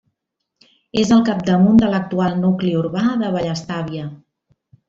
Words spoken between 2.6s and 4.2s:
urbà de Vallestàvia.